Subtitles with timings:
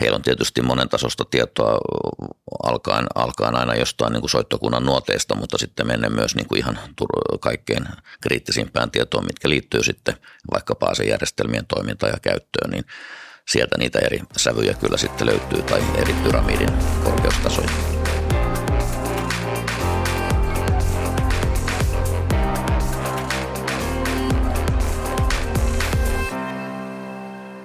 [0.00, 1.78] heillä on tietysti monen tasosta tietoa
[2.62, 6.78] alkaen, alkaen aina jostain niin kuin soittokunnan nuoteista, mutta sitten mennään myös niin kuin ihan
[7.40, 7.88] kaikkein
[8.20, 10.14] kriittisimpään tietoon, mitkä liittyy sitten
[10.52, 12.84] vaikkapa asejärjestelmien toimintaan ja käyttöön, niin
[13.48, 16.70] sieltä niitä eri sävyjä kyllä sitten löytyy tai eri pyramidin
[17.04, 17.68] korkeustasoja.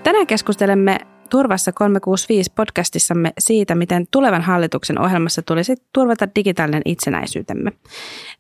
[0.04, 7.72] Tänään keskustelemme Turvassa 365 podcastissamme siitä, miten tulevan hallituksen ohjelmassa tulisi turvata digitaalinen itsenäisyytemme.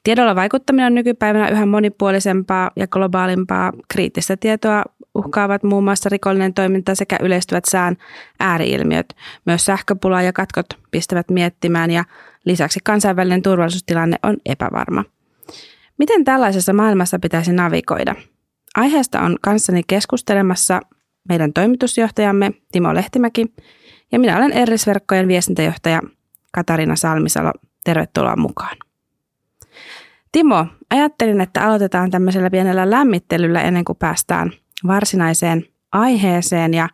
[0.03, 3.71] Tiedolla vaikuttaminen on nykypäivänä yhä monipuolisempaa ja globaalimpaa.
[3.87, 4.83] Kriittistä tietoa
[5.15, 7.97] uhkaavat muun muassa rikollinen toiminta sekä yleistyvät sään
[8.39, 9.15] ääriilmiöt.
[9.45, 12.03] Myös sähköpula ja katkot pistävät miettimään ja
[12.45, 15.03] lisäksi kansainvälinen turvallisuustilanne on epävarma.
[15.97, 18.15] Miten tällaisessa maailmassa pitäisi navigoida?
[18.75, 20.79] Aiheesta on kanssani keskustelemassa
[21.29, 23.53] meidän toimitusjohtajamme Timo Lehtimäki
[24.11, 26.01] ja minä olen Errisverkkojen viestintäjohtaja
[26.51, 27.51] Katarina Salmisalo.
[27.83, 28.77] Tervetuloa mukaan.
[30.31, 34.51] Timo, ajattelin, että aloitetaan tämmöisellä pienellä lämmittelyllä ennen kuin päästään
[34.87, 36.89] varsinaiseen aiheeseen ja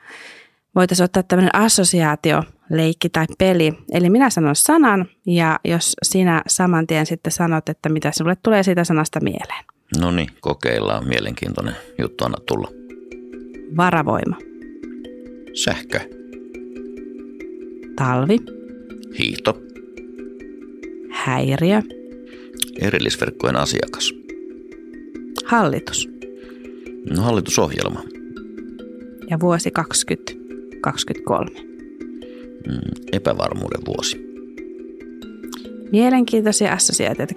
[0.75, 3.73] voitaisiin ottaa tämmöinen assosiaatio, leikki tai peli.
[3.93, 8.63] Eli minä sanon sanan ja jos sinä saman tien sitten sanot, että mitä sinulle tulee
[8.63, 9.65] siitä sanasta mieleen.
[9.99, 11.07] No niin, kokeillaan.
[11.07, 12.78] Mielenkiintoinen juttu anna tulla.
[13.77, 14.37] Varavoima.
[15.63, 15.99] Sähkö.
[17.95, 18.37] Talvi.
[19.19, 19.61] Hiihto.
[21.11, 21.81] Häiriö.
[22.81, 24.13] Erillisverkkojen asiakas.
[25.45, 26.09] Hallitus.
[27.09, 28.03] No hallitusohjelma.
[29.29, 31.49] Ja vuosi 2023.
[32.67, 32.79] Mm,
[33.11, 34.29] epävarmuuden vuosi.
[35.91, 37.33] Mielenkiintoisia assosiaatioita.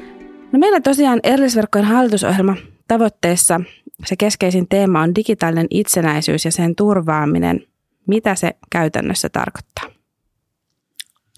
[0.53, 2.57] No meillä tosiaan erillisverkkojen hallitusohjelma
[2.89, 3.61] tavoitteessa
[4.07, 7.67] se keskeisin teema on digitaalinen itsenäisyys ja sen turvaaminen.
[8.07, 9.85] Mitä se käytännössä tarkoittaa?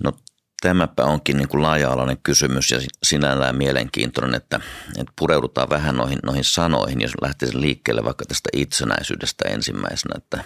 [0.05, 0.13] No
[0.61, 4.61] tämäpä onkin niin kuin laaja-alainen kysymys ja sinällään mielenkiintoinen, että,
[4.99, 10.45] että pureudutaan vähän noihin, noihin sanoihin, jos lähtee liikkeelle vaikka tästä itsenäisyydestä ensimmäisenä, että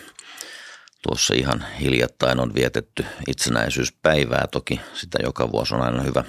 [1.02, 6.24] tuossa ihan hiljattain on vietetty itsenäisyyspäivää, toki sitä joka vuosi on aina hyvä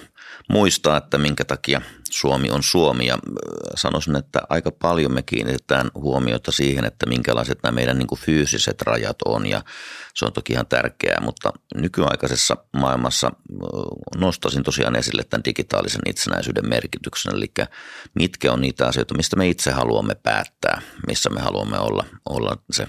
[0.49, 1.81] muistaa, että minkä takia
[2.11, 3.05] Suomi on Suomi.
[3.05, 3.17] Ja
[3.75, 8.81] sanoisin, että aika paljon me kiinnitetään huomiota siihen, että minkälaiset nämä meidän niin kuin fyysiset
[8.81, 9.45] rajat on.
[9.45, 9.61] Ja
[10.15, 13.31] se on toki ihan tärkeää, mutta nykyaikaisessa maailmassa
[14.17, 17.53] nostaisin tosiaan esille tämän digitaalisen itsenäisyyden merkityksen, eli
[18.15, 22.87] mitkä on niitä asioita, mistä me itse haluamme päättää, missä me haluamme olla, olla se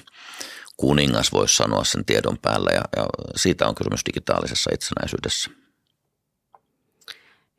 [0.80, 5.50] kuningas, voisi sanoa sen tiedon päällä ja, ja siitä on kysymys digitaalisessa itsenäisyydessä.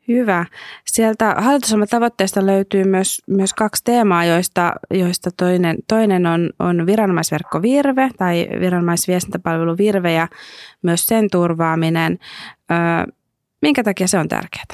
[0.08, 0.46] Hyvä.
[0.88, 7.62] Sieltä hallitusohjelman tavoitteesta löytyy myös, myös kaksi teemaa, joista, joista toinen, toinen on, on viranomaisverkko
[7.62, 10.28] Virve tai viranomaisviestintäpalvelu Virve ja
[10.82, 12.20] myös sen turvaaminen.
[12.72, 13.12] Ö,
[13.62, 14.66] minkä takia se on tärkeää?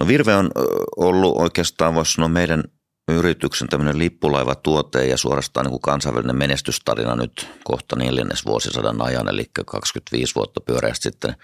[0.00, 0.50] No Virve on
[0.96, 2.64] ollut oikeastaan, voisi sanoa, meidän
[3.12, 9.50] yrityksen tämmöinen lippulaivatuote ja suorastaan niin kuin kansainvälinen menestystarina nyt kohta neljännes vuosisadan ajan, eli
[9.66, 11.36] 25 vuotta pyöreästi sitten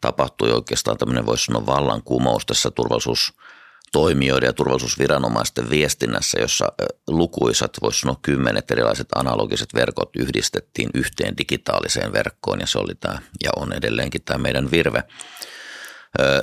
[0.00, 6.72] tapahtui oikeastaan tämmöinen voisi sanoa vallankumous tässä turvallisuustoimijoiden ja turvallisuusviranomaisten viestinnässä, jossa
[7.08, 13.18] lukuisat, voisi sanoa kymmenet erilaiset analogiset verkot yhdistettiin yhteen digitaaliseen verkkoon ja se oli tämä
[13.44, 15.04] ja on edelleenkin tämä meidän virve.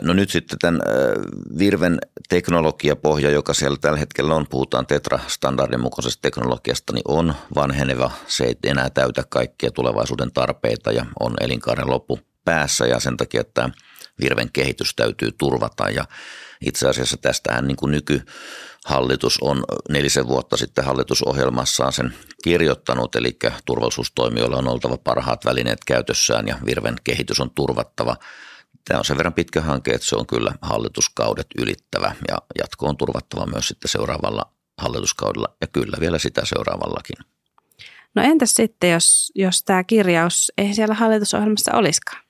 [0.01, 0.81] No nyt sitten tämän
[1.57, 1.99] Virven
[2.29, 8.11] teknologiapohja, joka siellä tällä hetkellä on, puhutaan Tetra-standardin mukaisesta teknologiasta, niin on vanheneva.
[8.27, 13.41] Se ei enää täytä kaikkia tulevaisuuden tarpeita ja on elinkaaren loppu päässä ja sen takia
[13.41, 13.69] että
[14.21, 16.05] Virven kehitys täytyy turvata ja
[16.61, 24.57] itse asiassa tästähän niin kuin nykyhallitus on nelisen vuotta sitten hallitusohjelmassaan sen kirjoittanut, eli turvallisuustoimijoilla
[24.57, 28.15] on oltava parhaat välineet käytössään ja Virven kehitys on turvattava.
[28.87, 32.97] Tämä on sen verran pitkä hanke, että se on kyllä hallituskaudet ylittävä ja jatko on
[32.97, 37.15] turvattava myös sitten seuraavalla hallituskaudella ja kyllä vielä sitä seuraavallakin.
[38.15, 42.23] No entäs sitten, jos, jos tämä kirjaus ei siellä hallitusohjelmassa olisikaan?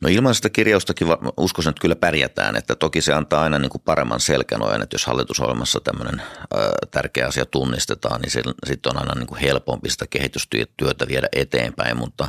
[0.00, 3.82] No ilman sitä kirjaustakin uskoisin, että kyllä pärjätään, että toki se antaa aina niin kuin
[3.84, 6.22] paremman selkänojan, että jos hallitusohjelmassa tämmöinen
[6.54, 8.30] ö, tärkeä asia tunnistetaan, niin
[8.66, 12.28] sitten on aina niin kuin helpompi sitä kehitystyötä viedä eteenpäin, mutta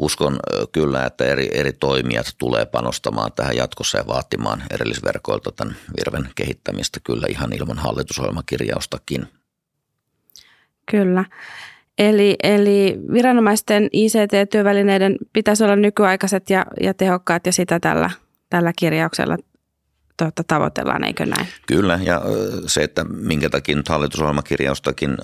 [0.00, 0.36] uskon
[0.72, 7.00] kyllä, että eri, eri toimijat tulee panostamaan tähän jatkossa ja vaatimaan erillisverkoilta tämän virven kehittämistä
[7.04, 9.26] kyllä ihan ilman hallitusohjelmakirjaustakin.
[10.90, 11.24] Kyllä.
[11.98, 18.10] Eli, eli viranomaisten ICT-työvälineiden pitäisi olla nykyaikaiset ja, ja tehokkaat ja sitä tällä,
[18.50, 19.36] tällä kirjauksella
[20.16, 21.48] tuota, tavoitellaan, eikö näin?
[21.66, 22.22] Kyllä, ja
[22.66, 25.16] se, että minkä takia nyt hallitusohjelmakirjaustakin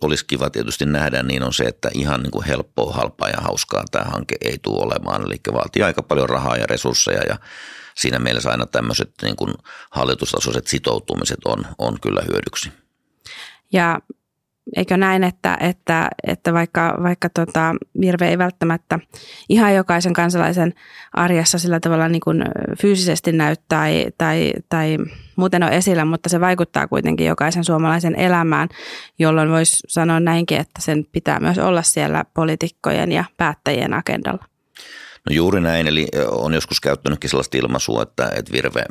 [0.00, 3.84] olisi kiva tietysti nähdä, niin on se, että ihan niin kuin helppoa, halpaa ja hauskaa
[3.90, 5.22] tämä hanke ei tule olemaan.
[5.26, 7.36] Eli vaatii aika paljon rahaa ja resursseja ja
[7.94, 9.54] siinä mielessä aina tämmöiset niin kuin
[9.90, 12.72] hallitustasoiset sitoutumiset on, on kyllä hyödyksi.
[13.72, 14.00] Ja
[14.76, 18.98] eikö näin, että, että, että vaikka, vaikka tota, virve ei välttämättä
[19.48, 20.74] ihan jokaisen kansalaisen
[21.12, 22.44] arjessa sillä tavalla niin kuin
[22.80, 24.98] fyysisesti näy tai, tai, tai
[25.36, 28.68] muuten on esillä, mutta se vaikuttaa kuitenkin jokaisen suomalaisen elämään,
[29.18, 34.44] jolloin voisi sanoa näinkin, että sen pitää myös olla siellä poliitikkojen ja päättäjien agendalla.
[35.30, 38.84] No juuri näin, eli on joskus käyttänytkin sellaista ilmaisua, että, että Virve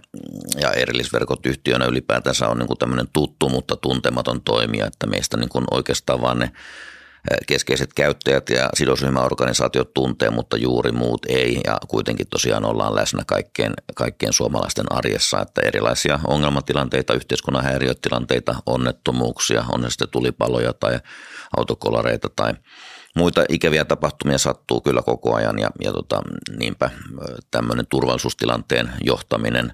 [0.62, 5.50] ja erillisverkot yhtiönä ylipäätänsä on niin kuin tämmöinen tuttu, mutta tuntematon toimija, että meistä niin
[5.50, 6.51] kuin oikeastaan vaan ne
[7.48, 11.62] keskeiset käyttäjät ja sidosryhmäorganisaatiot tuntee, mutta juuri muut ei.
[11.66, 19.66] Ja kuitenkin tosiaan ollaan läsnä kaikkien, kaikkien suomalaisten arjessa, että erilaisia ongelmatilanteita, yhteiskunnan häiriötilanteita, onnettomuuksia,
[19.72, 21.00] on ne sitten tulipaloja tai
[21.57, 22.54] autokolareita tai
[23.16, 26.22] muita ikäviä tapahtumia sattuu kyllä koko ajan ja, ja tota,
[26.58, 26.90] niinpä
[27.52, 29.74] tämmöinen turvallisuustilanteen johtaminen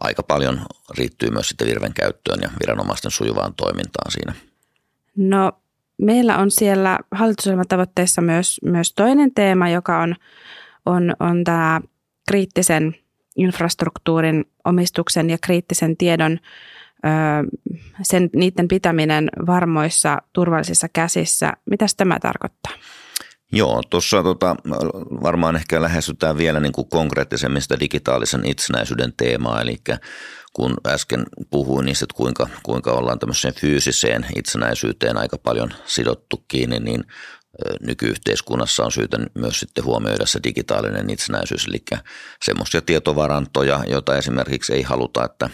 [0.00, 0.60] aika paljon
[0.98, 4.34] riittyy myös sitten virven käyttöön ja viranomaisten sujuvaan toimintaan siinä.
[5.16, 5.52] No
[5.98, 10.16] meillä on siellä hallitusohjelmatavoitteissa myös, myös toinen teema, joka on,
[10.86, 11.80] on, on tämä
[12.28, 12.96] kriittisen
[13.36, 16.38] infrastruktuurin omistuksen ja kriittisen tiedon
[18.02, 21.52] sen, niiden pitäminen varmoissa, turvallisissa käsissä.
[21.70, 22.72] Mitä tämä tarkoittaa?
[23.52, 24.56] Joo, tuossa tota,
[25.22, 29.76] varmaan ehkä lähestytään vielä niin kuin konkreettisemmin sitä digitaalisen itsenäisyyden teemaa, eli
[30.52, 36.80] kun äsken puhuin niistä, että kuinka, kuinka ollaan tämmöiseen fyysiseen itsenäisyyteen aika paljon sidottu kiinni,
[36.80, 37.04] niin
[37.80, 41.84] nykyyhteiskunnassa on syytä myös sitten huomioida se digitaalinen itsenäisyys, eli
[42.44, 45.50] semmoisia tietovarantoja, joita esimerkiksi ei haluta, että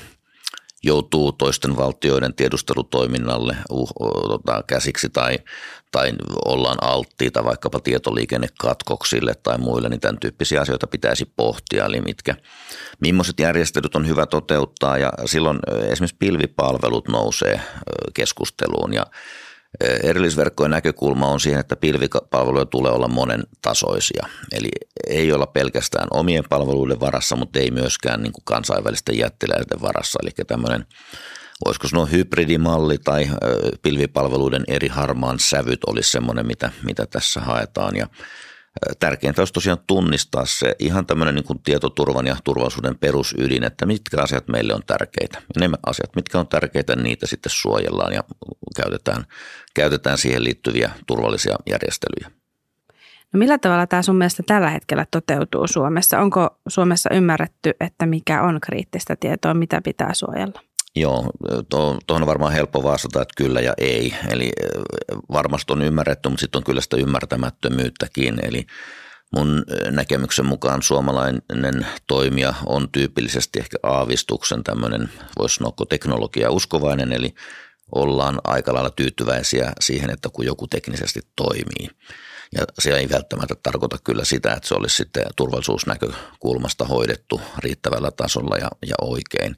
[0.84, 3.90] joutuu toisten valtioiden tiedustelutoiminnalle uh,
[4.28, 5.38] tota, käsiksi tai,
[5.92, 6.12] tai
[6.44, 12.34] ollaan alttiita vaikkapa tietoliikennekatkoksille tai muille, niin tämän tyyppisiä asioita pitäisi pohtia, eli mitkä,
[13.00, 14.98] millaiset järjestelyt on hyvä toteuttaa?
[14.98, 17.60] Ja silloin esimerkiksi pilvipalvelut nousee
[18.14, 19.06] keskusteluun ja
[20.02, 24.26] Erillisverkkojen näkökulma on siihen, että pilvipalveluja tulee olla monen tasoisia.
[24.52, 24.68] Eli
[25.06, 30.18] ei olla pelkästään omien palveluiden varassa, mutta ei myöskään niin kuin kansainvälisten jättiläisten varassa.
[30.22, 30.86] Eli tämmöinen,
[31.66, 33.28] voisiko sanoa hybridimalli tai
[33.82, 37.96] pilvipalveluiden eri harmaan sävyt olisi semmoinen, mitä, mitä tässä haetaan.
[37.96, 38.06] Ja
[38.98, 44.22] tärkeintä olisi tosiaan tunnistaa se ihan tämmöinen niin kuin tietoturvan ja turvallisuuden perusydin, että mitkä
[44.22, 45.38] asiat meille on tärkeitä.
[45.38, 48.24] Ja ne asiat, mitkä on tärkeitä, niitä sitten suojellaan ja
[48.76, 49.24] käytetään,
[49.74, 52.38] käytetään siihen liittyviä turvallisia järjestelyjä.
[53.32, 56.18] No millä tavalla tämä sun mielestä tällä hetkellä toteutuu Suomessa?
[56.18, 60.67] Onko Suomessa ymmärretty, että mikä on kriittistä tietoa, mitä pitää suojella?
[61.00, 61.30] Joo,
[61.68, 64.14] tuohon on varmaan helppo vastata, että kyllä ja ei.
[64.30, 64.50] Eli
[65.32, 68.46] varmasti on ymmärretty, mutta sitten on kyllä sitä ymmärtämättömyyttäkin.
[68.46, 68.66] Eli
[69.36, 75.08] mun näkemyksen mukaan suomalainen toimija on tyypillisesti ehkä aavistuksen tämmöinen,
[75.38, 77.34] voisi sanoa teknologia uskovainen, eli
[77.94, 81.88] ollaan aika lailla tyytyväisiä siihen, että kun joku teknisesti toimii.
[82.52, 88.56] Ja se ei välttämättä tarkoita kyllä sitä, että se olisi sitten turvallisuusnäkökulmasta hoidettu riittävällä tasolla
[88.56, 89.56] ja, ja oikein.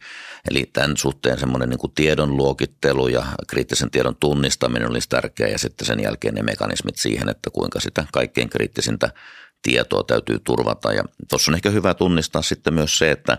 [0.51, 5.59] Eli tämän suhteen semmoinen niin kuin tiedon luokittelu ja kriittisen tiedon tunnistaminen olisi tärkeää ja
[5.59, 9.11] sitten sen jälkeen ne mekanismit siihen, että kuinka sitä kaikkein kriittisintä
[9.63, 10.93] tietoa täytyy turvata.
[10.93, 13.39] Ja tuossa on ehkä hyvä tunnistaa sitten myös se, että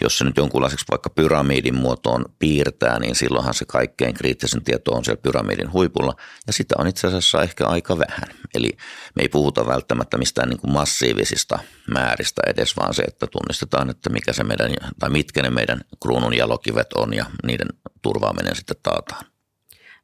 [0.00, 5.04] jos se nyt jonkunlaiseksi vaikka pyramidin muotoon piirtää, niin silloinhan se kaikkein kriittisen tieto on
[5.04, 6.14] siellä pyramidin huipulla,
[6.46, 8.28] ja sitä on itse asiassa ehkä aika vähän.
[8.54, 8.70] Eli
[9.16, 11.58] me ei puhuta välttämättä mistään niin kuin massiivisista
[11.90, 16.36] määristä edes, vaan se, että tunnistetaan, että mikä se meidän, tai mitkä ne meidän kruunun
[16.36, 17.68] jalokivet on, ja niiden
[18.02, 19.24] turvaaminen sitten taataan.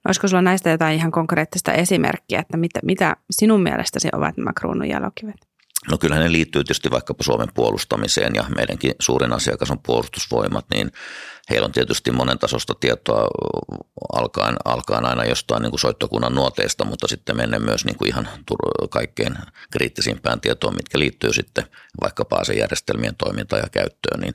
[0.04, 4.52] No, olisiko sulla näistä jotain ihan konkreettista esimerkkiä, että mitä, mitä sinun mielestäsi ovat nämä
[4.52, 5.48] kruunun jalokivet?
[5.90, 10.92] No kyllähän ne liittyy tietysti vaikkapa Suomen puolustamiseen ja meidänkin suurin asiakas on puolustusvoimat, niin
[11.50, 13.28] heillä on tietysti monen tasosta tietoa
[14.12, 18.28] alkaen, alkaen aina jostain niin kuin soittokunnan nuoteista, mutta sitten mennään myös niin kuin ihan
[18.90, 19.34] kaikkein
[19.70, 21.64] kriittisimpään tietoon, mitkä liittyy sitten
[22.00, 24.34] vaikkapa asejärjestelmien toimintaan ja käyttöön, niin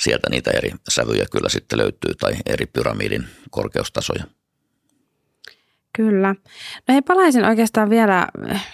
[0.00, 4.24] sieltä niitä eri sävyjä kyllä sitten löytyy tai eri pyramidin korkeustasoja.
[5.92, 6.34] Kyllä.
[6.88, 8.26] No hei, palaisin oikeastaan vielä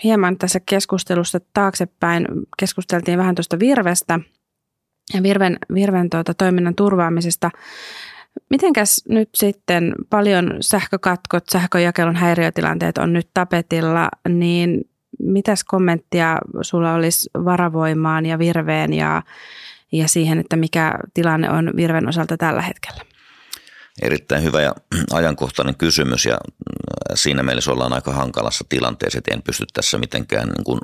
[0.04, 2.26] hieman tässä keskustelussa taaksepäin.
[2.58, 4.20] Keskusteltiin vähän tuosta virvestä
[5.14, 7.50] ja virven, virven tuota, toiminnan turvaamisesta.
[8.50, 17.30] Mitenkäs nyt sitten paljon sähkökatkot, sähköjakelun häiriötilanteet on nyt tapetilla, niin mitäs kommenttia sulla olisi
[17.44, 19.22] varavoimaan ja virveen ja,
[19.92, 23.15] ja siihen, että mikä tilanne on Virven osalta tällä hetkellä?
[24.02, 24.74] Erittäin hyvä ja
[25.12, 26.38] ajankohtainen kysymys ja
[27.14, 30.80] siinä mielessä ollaan aika hankalassa tilanteessa, että en pysty tässä mitenkään niin kuin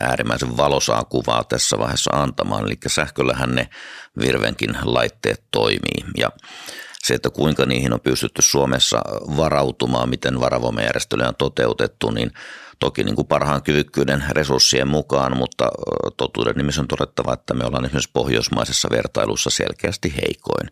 [0.00, 2.64] äärimmäisen valosaa kuvaa tässä vaiheessa antamaan.
[2.64, 3.68] Eli sähköllähän ne
[4.18, 6.30] Virvenkin laitteet toimii ja
[7.02, 9.02] se, että kuinka niihin on pystytty Suomessa
[9.36, 12.30] varautumaan, miten varavoimajärjestelyjä on toteutettu, niin
[12.78, 15.68] toki niin kuin parhaan kyvykkyyden resurssien mukaan, mutta
[16.16, 20.70] totuuden nimissä on todettava, että me ollaan esimerkiksi pohjoismaisessa vertailussa selkeästi heikoin.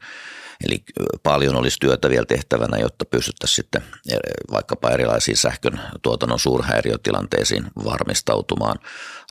[0.66, 0.84] Eli
[1.23, 4.16] paljon olisi työtä vielä tehtävänä, jotta pystyttäisiin sitten e,
[4.50, 8.78] vaikkapa erilaisiin sähkön tuotannon suurhäiriötilanteisiin varmistautumaan.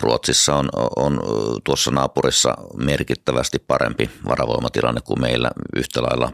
[0.02, 1.20] Ruotsissa on, on
[1.64, 6.32] tuossa naapurissa merkittävästi parempi varavoimatilanne kuin meillä yhtä lailla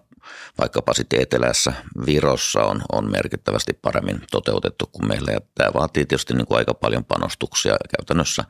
[0.60, 1.74] vaikkapa sitten etelässä
[2.06, 5.32] Virossa on, on merkittävästi paremmin toteutettu kuin meillä.
[5.32, 8.44] Ja tämä vaatii tietysti niin kuin aika paljon panostuksia käytännössä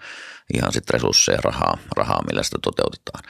[0.54, 3.24] ihan sitten resursseja ja rahaa, rahaa, millä sitä toteutetaan.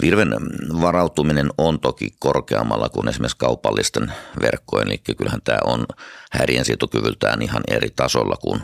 [0.00, 0.34] Virven
[0.80, 5.86] varautuminen on toki korkeammalla kuin esimerkiksi kaupallisten verkkojen, eli kyllähän tämä on
[6.32, 8.60] häiriönsietokyvyltään ihan eri tasolla kuin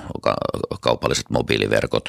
[0.80, 2.08] kaupalliset mobiiliverkot,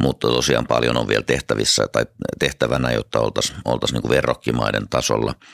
[0.00, 2.06] mutta tosiaan paljon on vielä tehtävissä tai
[2.38, 5.34] tehtävänä, jotta oltaisiin oltais niin verrokkimaiden tasolla–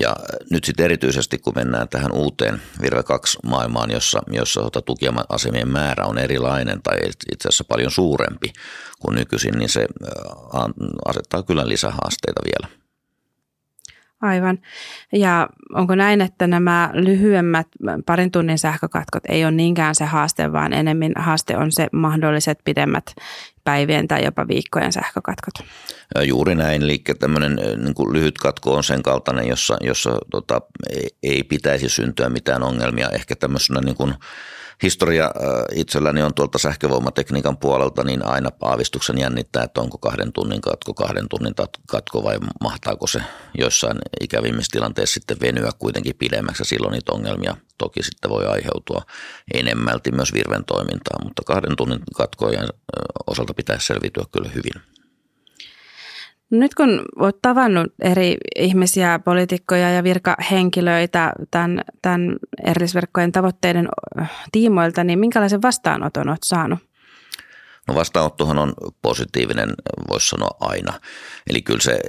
[0.00, 0.16] ja
[0.50, 6.06] nyt sitten erityisesti, kun mennään tähän uuteen Virve 2 maailmaan, jossa, jossa tota tukiasemien määrä
[6.06, 6.96] on erilainen tai
[7.32, 8.52] itse asiassa paljon suurempi
[9.00, 9.86] kuin nykyisin, niin se
[11.08, 12.79] asettaa kyllä lisähaasteita vielä.
[14.20, 14.58] Aivan.
[15.12, 17.66] Ja onko näin, että nämä lyhyemmät
[18.06, 23.14] parin tunnin sähkökatkot ei ole niinkään se haaste, vaan enemmän haaste on se mahdolliset pidemmät
[23.64, 25.54] päivien tai jopa viikkojen sähkökatkot?
[26.24, 30.60] Juuri näin, eli tämmöinen niin lyhyt katko on sen kaltainen, jossa, jossa tota,
[30.90, 33.10] ei, ei pitäisi syntyä mitään ongelmia.
[33.10, 34.14] Ehkä tämmöisenä niin kuin
[34.82, 35.32] historia äh,
[35.74, 41.28] itselläni on tuolta sähkövoimatekniikan puolelta, niin aina paavistuksen jännittää, että onko kahden tunnin katko, kahden
[41.30, 41.54] tunnin
[41.86, 43.22] katko vai mahtaako se
[43.58, 49.02] joissain ikävimmissä tilanteissa sitten venyä kuitenkin pidemmäksi silloin niitä ongelmia toki sitten voi aiheutua
[49.54, 52.68] enemmälti myös virven toimintaan, mutta kahden tunnin katkojen
[53.26, 54.99] osalta pitäisi selviytyä kyllä hyvin.
[56.50, 63.88] Nyt kun olet tavannut eri ihmisiä, poliitikkoja ja virkahenkilöitä tämän, tämän erillisverkkojen tavoitteiden
[64.52, 66.78] tiimoilta, niin minkälaisen vastaanoton olet saanut?
[67.88, 69.74] No vastaanottohan on positiivinen,
[70.10, 71.00] voisi sanoa aina.
[71.50, 72.00] Eli kyllä se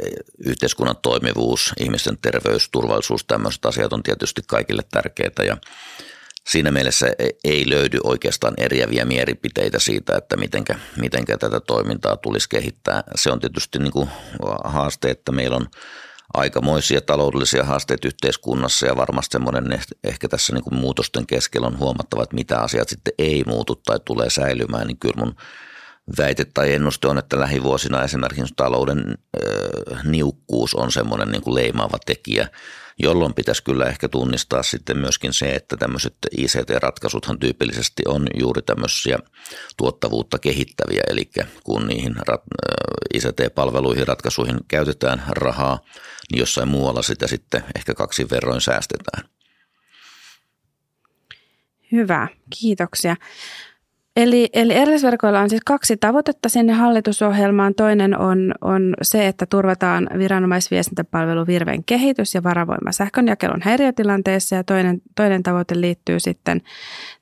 [0.46, 5.58] yhteiskunnan toimivuus, ihmisten terveys, turvallisuus, tämmöiset asiat on tietysti kaikille tärkeitä ja
[6.50, 7.08] siinä mielessä
[7.44, 13.04] ei löydy oikeastaan eriäviä mielipiteitä siitä, että mitenkä, mitenkä tätä toimintaa tulisi kehittää.
[13.16, 14.10] Se on tietysti niin kuin
[14.64, 15.68] haaste, että meillä on
[16.34, 22.24] aikamoisia taloudellisia haasteita yhteiskunnassa ja varmasti semmoinen ehkä tässä niin kuin muutosten keskellä on huomattava,
[22.24, 25.36] että mitä asiat sitten ei muutu tai tulee säilymään, niin kyllä mun
[26.18, 29.18] väite tai ennuste on, että lähivuosina esimerkiksi talouden
[30.04, 32.48] niukkuus on semmoinen niin kuin leimaava tekijä–
[33.04, 39.20] jolloin pitäisi kyllä ehkä tunnistaa sitten myöskin se, että tämmöiset ICT-ratkaisuthan tyypillisesti on juuri tämmöisiä
[39.78, 41.30] tuottavuutta kehittäviä, eli
[41.64, 42.16] kun niihin
[43.14, 45.80] ICT-palveluihin, ratkaisuihin käytetään rahaa,
[46.32, 49.30] niin jossain muualla sitä sitten ehkä kaksi verroin säästetään.
[51.92, 52.28] Hyvä,
[52.60, 53.16] kiitoksia.
[54.16, 57.76] Eli, eli erillisverkoilla on siis kaksi tavoitetta sinne hallitusohjelmaan.
[57.76, 64.56] Toinen on, on se, että turvataan viranomaisviestintäpalvelu Virven kehitys ja varavoima sähkönjakelun häiriötilanteessa.
[64.56, 66.62] Ja toinen, toinen tavoite liittyy sitten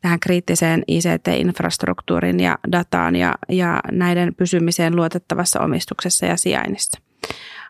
[0.01, 7.01] tähän kriittiseen ICT-infrastruktuurin ja dataan ja, ja näiden pysymiseen luotettavassa omistuksessa ja sijainnissa.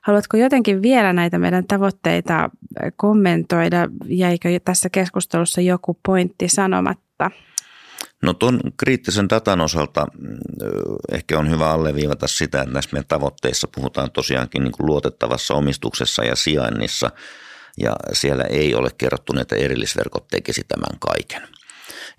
[0.02, 2.50] Haluatko jotenkin vielä näitä meidän tavoitteita
[2.96, 3.88] kommentoida?
[4.06, 7.32] Jäikö tässä keskustelussa joku pointti sanomatta?
[8.24, 10.08] No tuon kriittisen datan osalta
[11.12, 16.24] ehkä on hyvä alleviivata sitä, että näissä meidän tavoitteissa puhutaan tosiaankin niin kuin luotettavassa omistuksessa
[16.24, 17.12] ja sijainnissa
[17.78, 21.50] ja siellä ei ole kerrottu, että erillisverkot tekisi tämän kaiken.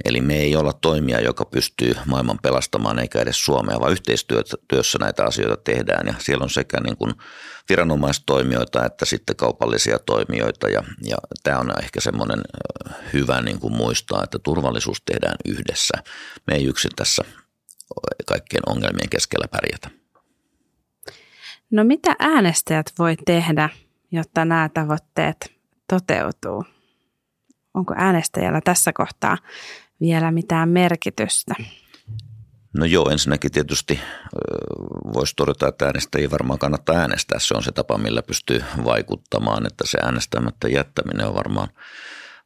[0.04, 5.24] Eli me ei olla toimija, joka pystyy maailman pelastamaan eikä edes Suomea, vaan yhteistyössä näitä
[5.24, 7.14] asioita tehdään ja siellä on sekä niin kuin
[7.68, 12.40] viranomaistoimijoita että sitten kaupallisia toimijoita ja, ja tämä on ehkä semmoinen
[13.12, 15.94] hyvä niin kuin muistaa, että turvallisuus tehdään yhdessä.
[16.46, 17.22] Me ei yksin tässä
[18.26, 19.90] kaikkien ongelmien keskellä pärjätä.
[21.70, 23.68] No mitä äänestäjät voi tehdä,
[24.12, 25.52] jotta nämä tavoitteet
[25.88, 26.64] toteutuu?
[27.74, 29.38] Onko äänestäjällä tässä kohtaa
[30.00, 31.54] vielä mitään merkitystä?
[32.78, 34.00] No joo, ensinnäkin tietysti
[35.14, 37.38] voisi todeta, että äänestäjiä varmaan kannattaa äänestää.
[37.38, 41.68] Se on se tapa, millä pystyy vaikuttamaan, että se äänestämättä jättäminen on varmaan,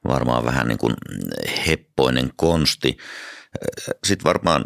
[0.08, 0.94] varmaan vähän niin kuin
[1.66, 2.96] heppoinen konsti.
[4.04, 4.64] Sitten varmaan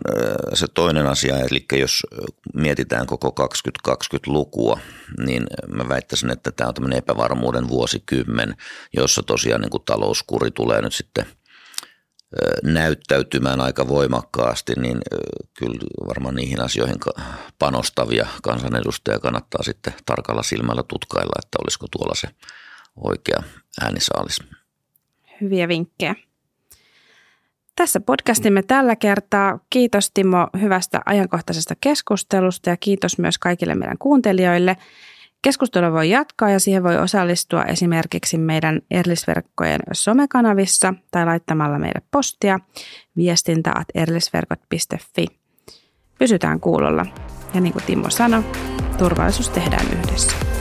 [0.54, 2.06] se toinen asia, eli jos
[2.54, 3.48] mietitään koko
[3.88, 4.78] 2020-lukua,
[5.26, 8.56] niin mä väittäisin, että tämä on tämmöinen epävarmuuden vuosikymmen,
[8.96, 11.26] jossa tosiaan niin kuin talouskuri tulee nyt sitten
[12.62, 14.98] näyttäytymään aika voimakkaasti, niin
[15.58, 16.96] kyllä varmaan niihin asioihin
[17.58, 22.28] panostavia kansanedustajia kannattaa sitten tarkalla silmällä tutkailla, että olisiko tuolla se
[22.96, 23.42] oikea
[23.80, 24.38] äänisaalis.
[25.40, 26.14] Hyviä vinkkejä.
[27.76, 29.58] Tässä podcastimme tällä kertaa.
[29.70, 34.76] Kiitos Timo hyvästä ajankohtaisesta keskustelusta ja kiitos myös kaikille meidän kuuntelijoille.
[35.42, 42.58] Keskustelua voi jatkaa ja siihen voi osallistua esimerkiksi meidän erillisverkkojen somekanavissa tai laittamalla meille postia
[43.16, 45.26] viestintä.erillisverkot.fi.
[46.18, 47.06] Pysytään kuulolla
[47.54, 48.44] ja niin kuin Timo sanoi,
[48.98, 50.57] turvallisuus tehdään yhdessä.